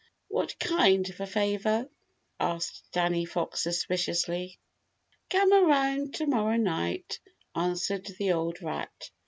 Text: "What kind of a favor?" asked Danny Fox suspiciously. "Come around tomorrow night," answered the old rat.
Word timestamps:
"What 0.29 0.57
kind 0.59 1.07
of 1.11 1.19
a 1.21 1.27
favor?" 1.27 1.87
asked 2.39 2.91
Danny 2.91 3.23
Fox 3.23 3.61
suspiciously. 3.61 4.57
"Come 5.29 5.53
around 5.53 6.15
tomorrow 6.15 6.57
night," 6.57 7.19
answered 7.53 8.07
the 8.17 8.31
old 8.33 8.63
rat. 8.63 9.11